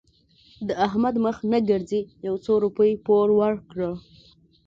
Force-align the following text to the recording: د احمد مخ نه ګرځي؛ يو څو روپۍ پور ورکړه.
د 0.67 0.69
احمد 0.85 1.15
مخ 1.25 1.37
نه 1.51 1.59
ګرځي؛ 1.69 2.01
يو 2.27 2.35
څو 2.45 2.53
روپۍ 2.65 2.91
پور 3.05 3.27
ورکړه. 3.39 3.91